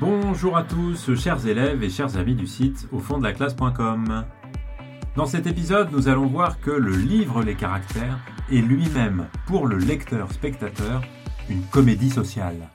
[0.00, 4.24] Bonjour à tous, chers élèves et chers amis du site au fond de la classe.com.
[5.16, 8.20] Dans cet épisode, nous allons voir que le livre Les caractères
[8.52, 11.02] est lui-même, pour le lecteur-spectateur,
[11.50, 12.68] une comédie sociale.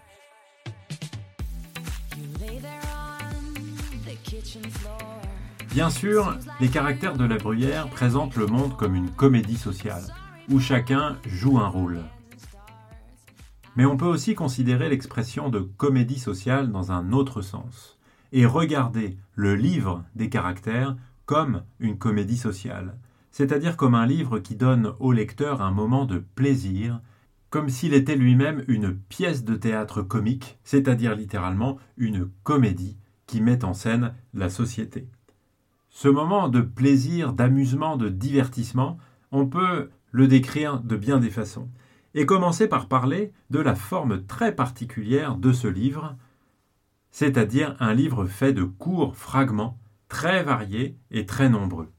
[5.71, 10.03] Bien sûr, les caractères de la Bruyère présentent le monde comme une comédie sociale,
[10.49, 12.03] où chacun joue un rôle.
[13.75, 17.97] Mais on peut aussi considérer l'expression de comédie sociale dans un autre sens,
[18.31, 20.95] et regarder le livre des caractères
[21.25, 22.97] comme une comédie sociale,
[23.31, 27.01] c'est-à-dire comme un livre qui donne au lecteur un moment de plaisir,
[27.49, 33.63] comme s'il était lui-même une pièce de théâtre comique, c'est-à-dire littéralement une comédie qui met
[33.63, 35.07] en scène la société.
[35.89, 38.97] Ce moment de plaisir, d'amusement, de divertissement,
[39.31, 41.69] on peut le décrire de bien des façons,
[42.13, 46.15] et commencer par parler de la forme très particulière de ce livre,
[47.11, 51.91] c'est-à-dire un livre fait de courts fragments très variés et très nombreux.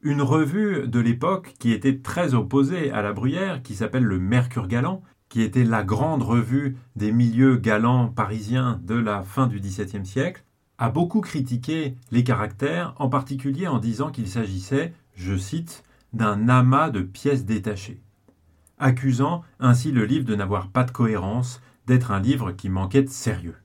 [0.00, 4.68] Une revue de l'époque qui était très opposée à la Bruyère, qui s'appelle le Mercure
[4.68, 10.06] Galant, qui était la grande revue des milieux galants parisiens de la fin du XVIIe
[10.06, 10.44] siècle,
[10.78, 16.90] a beaucoup critiqué les caractères, en particulier en disant qu'il s'agissait, je cite, d'un amas
[16.90, 18.00] de pièces détachées,
[18.78, 23.08] accusant ainsi le livre de n'avoir pas de cohérence, d'être un livre qui manquait de
[23.08, 23.56] sérieux.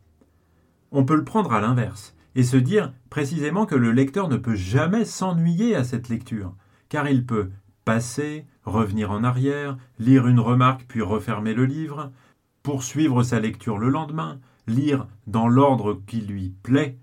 [0.92, 4.56] On peut le prendre à l'inverse, et se dire précisément que le lecteur ne peut
[4.56, 6.56] jamais s'ennuyer à cette lecture,
[6.90, 7.50] car il peut
[7.86, 12.12] passer, revenir en arrière, lire une remarque puis refermer le livre,
[12.64, 16.98] poursuivre sa lecture le lendemain, lire dans l'ordre qui lui plaît,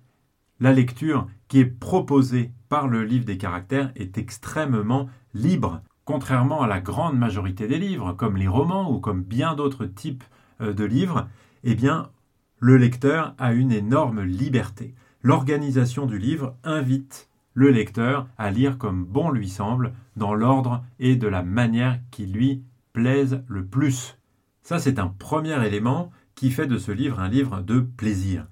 [0.58, 6.66] la lecture qui est proposée par le livre des caractères est extrêmement libre, contrairement à
[6.66, 10.24] la grande majorité des livres, comme les romans ou comme bien d'autres types
[10.60, 11.28] euh, de livres,
[11.62, 12.10] eh bien,
[12.58, 14.96] le lecteur a une énorme liberté.
[15.22, 21.14] L'organisation du livre invite le lecteur à lire comme bon lui semble, dans l'ordre et
[21.14, 24.18] de la manière qui lui plaise le plus.
[24.62, 28.48] Ça, c'est un premier élément qui fait de ce livre un livre de plaisir.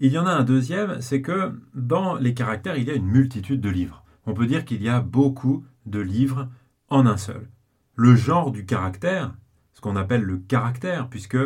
[0.00, 3.06] Il y en a un deuxième, c'est que dans les caractères, il y a une
[3.06, 4.02] multitude de livres.
[4.26, 6.48] On peut dire qu'il y a beaucoup de livres
[6.92, 7.48] en un seul.
[7.96, 9.34] Le genre du caractère,
[9.72, 11.38] ce qu'on appelle le caractère, puisque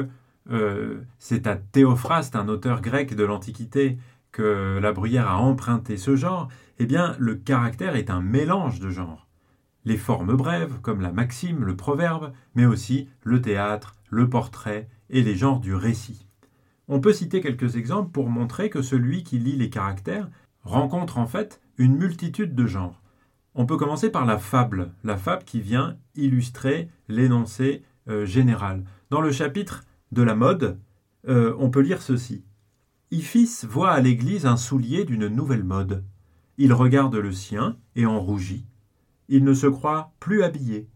[0.50, 3.98] euh, c'est à Théophraste, un auteur grec de l'Antiquité,
[4.32, 6.48] que la Bruyère a emprunté ce genre,
[6.78, 9.28] eh bien le caractère est un mélange de genres.
[9.84, 15.22] Les formes brèves, comme la maxime, le proverbe, mais aussi le théâtre, le portrait et
[15.22, 16.26] les genres du récit.
[16.88, 20.28] On peut citer quelques exemples pour montrer que celui qui lit les caractères
[20.64, 23.00] rencontre en fait une multitude de genres.
[23.58, 28.84] On peut commencer par la fable, la fable qui vient illustrer l'énoncé euh, général.
[29.08, 30.78] Dans le chapitre de la mode,
[31.26, 32.44] euh, on peut lire ceci.
[33.10, 36.04] Iphis voit à l'église un soulier d'une nouvelle mode.
[36.58, 38.66] Il regarde le sien et en rougit.
[39.30, 40.86] Il ne se croit plus habillé.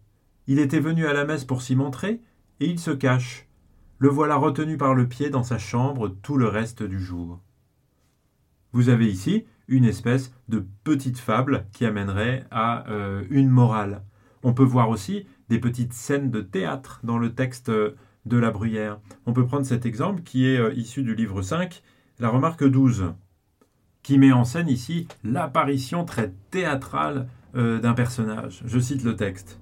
[0.47, 2.21] Il était venu à la messe pour s'y montrer,
[2.61, 3.49] et il se cache.
[3.99, 7.41] Le voilà retenu par le pied dans sa chambre tout le reste du jour.
[8.73, 14.03] Vous avez ici une espèce de petite fable qui amènerait à euh, une morale.
[14.43, 19.01] On peut voir aussi des petites scènes de théâtre dans le texte de la Bruyère.
[19.27, 21.83] On peut prendre cet exemple qui est euh, issu du livre 5,
[22.19, 23.15] la remarque 12,
[24.03, 28.63] qui met en scène ici l'apparition très théâtrale euh, d'un personnage.
[28.67, 29.61] Je cite le texte.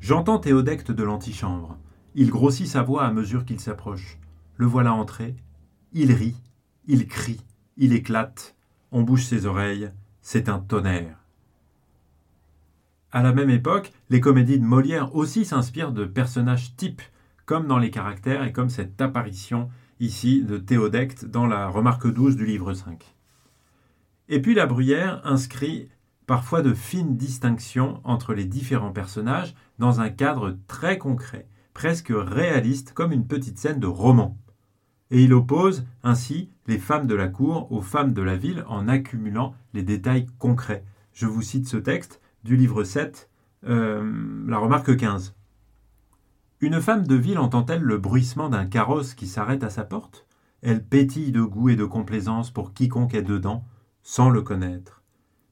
[0.00, 1.78] J'entends Théodecte de l'antichambre.
[2.14, 4.18] Il grossit sa voix à mesure qu'il s'approche.
[4.56, 5.36] Le voilà entré.
[5.92, 6.36] Il rit,
[6.86, 7.40] il crie,
[7.76, 8.56] il éclate.
[8.92, 9.90] On bouge ses oreilles.
[10.22, 11.18] C'est un tonnerre.
[13.10, 17.02] À la même époque, les comédies de Molière aussi s'inspirent de personnages types,
[17.46, 22.36] comme dans les caractères et comme cette apparition ici de Théodecte dans la remarque 12
[22.36, 23.02] du livre 5.
[24.28, 25.88] Et puis la Bruyère inscrit
[26.26, 31.48] parfois de fines distinctions entre les différents personnages dans un cadre très concret
[31.78, 34.36] presque réaliste comme une petite scène de roman.
[35.12, 38.88] Et il oppose ainsi les femmes de la cour aux femmes de la ville en
[38.88, 40.84] accumulant les détails concrets.
[41.14, 43.28] Je vous cite ce texte du livre 7,
[43.66, 45.34] euh, la remarque 15.
[46.60, 50.26] Une femme de ville entend-elle le bruissement d'un carrosse qui s'arrête à sa porte?
[50.60, 53.64] Elle pétille de goût et de complaisance pour quiconque est dedans,
[54.02, 55.02] sans le connaître.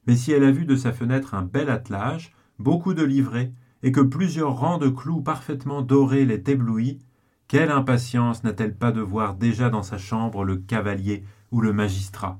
[0.05, 3.51] Mais si elle a vu de sa fenêtre un bel attelage, beaucoup de livrées,
[3.83, 6.99] et que plusieurs rangs de clous parfaitement dorés l'aient ébloui,
[7.47, 12.39] quelle impatience n'a-t-elle pas de voir déjà dans sa chambre le cavalier ou le magistrat?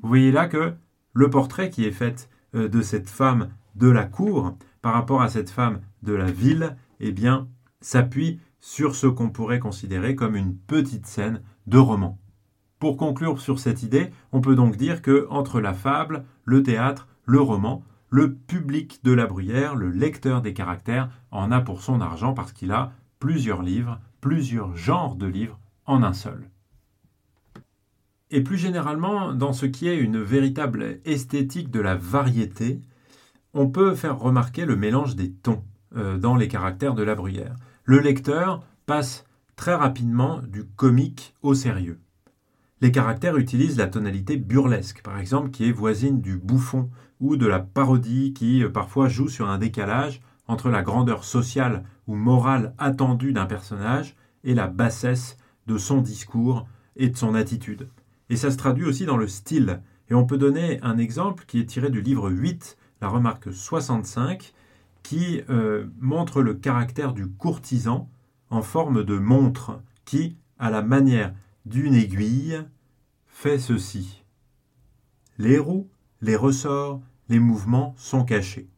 [0.00, 0.74] Vous voyez là que
[1.12, 5.28] le portrait qui est fait euh, de cette femme de la cour par rapport à
[5.28, 7.48] cette femme de la ville, eh bien,
[7.80, 12.18] s'appuie sur ce qu'on pourrait considérer comme une petite scène de roman.
[12.78, 17.08] Pour conclure sur cette idée, on peut donc dire que entre la fable, le théâtre,
[17.24, 22.00] le roman, le public de la bruyère, le lecteur des caractères, en a pour son
[22.00, 26.50] argent parce qu'il a plusieurs livres, plusieurs genres de livres en un seul.
[28.30, 32.80] Et plus généralement, dans ce qui est une véritable esthétique de la variété,
[33.54, 35.62] on peut faire remarquer le mélange des tons
[35.96, 37.54] euh, dans les caractères de la bruyère.
[37.84, 39.24] Le lecteur passe
[39.54, 42.00] très rapidement du comique au sérieux.
[42.80, 46.90] Les caractères utilisent la tonalité burlesque, par exemple, qui est voisine du bouffon,
[47.20, 51.84] ou de la parodie, qui euh, parfois joue sur un décalage entre la grandeur sociale
[52.06, 55.36] ou morale attendue d'un personnage et la bassesse
[55.66, 56.66] de son discours
[56.96, 57.88] et de son attitude.
[58.30, 59.80] Et ça se traduit aussi dans le style.
[60.08, 64.52] Et on peut donner un exemple qui est tiré du livre 8, la remarque 65,
[65.02, 68.08] qui euh, montre le caractère du courtisan
[68.50, 72.62] en forme de montre, qui, à la manière d'une aiguille,
[73.26, 74.24] fait ceci.
[75.38, 75.88] Les roues,
[76.22, 78.68] les ressorts, les mouvements sont cachés.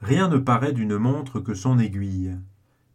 [0.00, 2.36] Rien ne paraît d'une montre que son aiguille,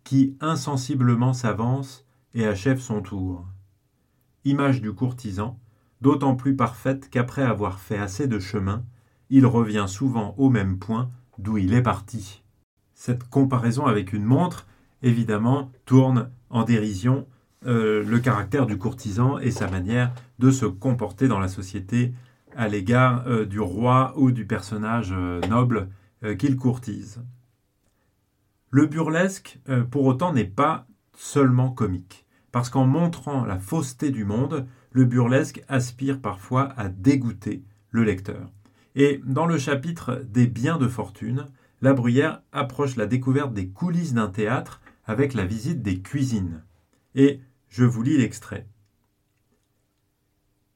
[0.03, 3.45] qui insensiblement s'avance et achève son tour.
[4.43, 5.59] Image du courtisan,
[6.01, 8.83] d'autant plus parfaite qu'après avoir fait assez de chemin,
[9.29, 12.43] il revient souvent au même point d'où il est parti.
[12.93, 14.67] Cette comparaison avec une montre,
[15.03, 17.27] évidemment, tourne en dérision
[17.65, 22.13] euh, le caractère du courtisan et sa manière de se comporter dans la société
[22.55, 25.89] à l'égard euh, du roi ou du personnage euh, noble
[26.37, 27.23] qu'il courtise.
[28.71, 29.59] Le burlesque,
[29.91, 35.63] pour autant, n'est pas seulement comique, parce qu'en montrant la fausseté du monde, le burlesque
[35.67, 38.51] aspire parfois à dégoûter le lecteur.
[38.95, 41.47] Et dans le chapitre des biens de fortune,
[41.81, 46.63] la Bruyère approche la découverte des coulisses d'un théâtre avec la visite des cuisines.
[47.13, 48.67] Et je vous lis l'extrait.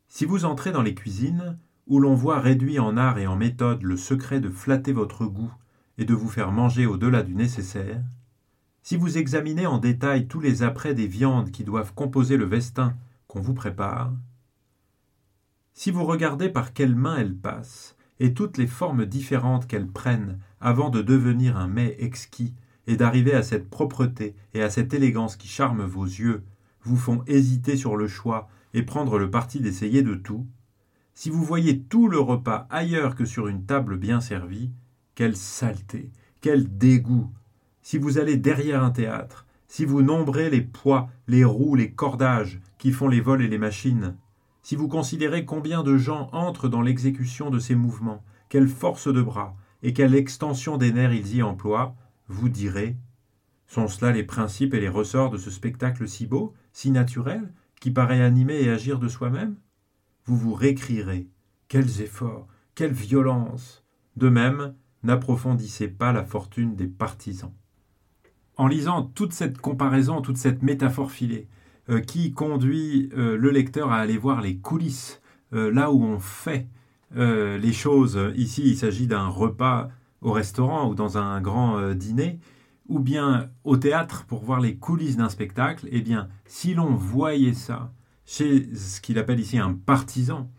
[0.07, 1.57] Si vous entrez dans les cuisines,
[1.89, 5.51] où l'on voit réduit en art et en méthode le secret de flatter votre goût
[5.97, 8.01] et de vous faire manger au-delà du nécessaire,
[8.83, 12.95] si vous examinez en détail tous les apprêts des viandes qui doivent composer le vestin
[13.27, 14.13] qu'on vous prépare,
[15.73, 20.39] si vous regardez par quelles mains elles passent, et toutes les formes différentes qu'elles prennent
[20.59, 22.53] avant de devenir un mets exquis
[22.85, 26.43] et d'arriver à cette propreté et à cette élégance qui charment vos yeux,
[26.83, 30.45] vous font hésiter sur le choix et prendre le parti d'essayer de tout,
[31.19, 34.71] si vous voyez tout le repas ailleurs que sur une table bien servie,
[35.15, 37.29] quelle saleté, quel dégoût.
[37.81, 42.61] Si vous allez derrière un théâtre, si vous nombrez les poids, les roues, les cordages
[42.77, 44.15] qui font les vols et les machines,
[44.63, 49.21] si vous considérez combien de gens entrent dans l'exécution de ces mouvements, quelle force de
[49.21, 51.97] bras et quelle extension des nerfs ils y emploient,
[52.29, 52.95] vous direz
[53.67, 57.51] Sont cela les principes et les ressorts de ce spectacle si beau, si naturel,
[57.81, 59.57] qui paraît animer et agir de soi-même?
[60.25, 61.27] Vous vous récrierez
[61.67, 63.83] Quels efforts, quelle violence
[64.15, 67.53] De même, n'approfondissez pas la fortune des partisans.
[68.57, 71.47] En lisant toute cette comparaison, toute cette métaphore filée,
[71.89, 75.21] euh, qui conduit euh, le lecteur à aller voir les coulisses,
[75.53, 76.67] euh, là où on fait
[77.15, 78.19] les choses.
[78.35, 79.89] Ici, il s'agit d'un repas
[80.21, 82.39] au restaurant ou dans un grand dîner,
[82.87, 85.87] ou bien au théâtre pour voir les coulisses d'un spectacle.
[85.91, 87.91] Eh bien, si l'on voyait ça
[88.29, 90.51] chez ce qu'il appelle ici un partisan,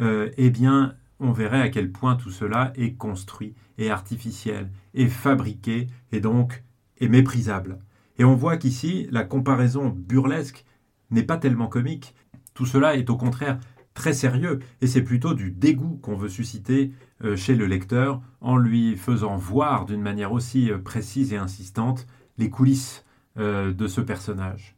[0.00, 5.88] eh bien, on verrait à quel point tout cela est construit, et artificiel, et fabriqué,
[6.12, 6.62] et donc
[7.00, 7.80] est méprisable.
[8.18, 10.64] Et on voit qu'ici, la comparaison burlesque
[11.10, 12.14] n'est pas tellement comique.
[12.54, 13.58] Tout cela est au contraire
[13.94, 16.92] très sérieux et c'est plutôt du dégoût qu'on veut susciter
[17.24, 22.06] euh, chez le lecteur en lui faisant voir d'une manière aussi euh, précise et insistante
[22.36, 23.04] les coulisses
[23.38, 24.77] euh, de ce personnage.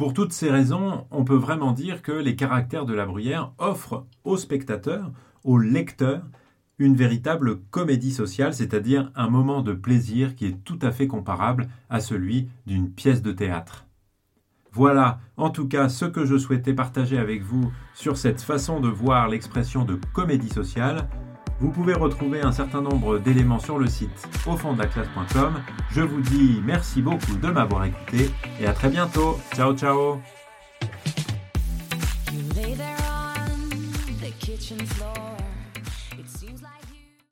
[0.00, 4.06] Pour toutes ces raisons, on peut vraiment dire que les caractères de la bruyère offrent
[4.24, 5.12] au spectateur,
[5.44, 6.22] au lecteur,
[6.78, 11.68] une véritable comédie sociale, c'est-à-dire un moment de plaisir qui est tout à fait comparable
[11.90, 13.84] à celui d'une pièce de théâtre.
[14.72, 18.88] Voilà en tout cas ce que je souhaitais partager avec vous sur cette façon de
[18.88, 21.10] voir l'expression de comédie sociale.
[21.60, 25.62] Vous pouvez retrouver un certain nombre d'éléments sur le site au fond de la classe.com.
[25.90, 29.38] Je vous dis merci beaucoup de m'avoir écouté et à très bientôt.
[29.54, 30.20] Ciao ciao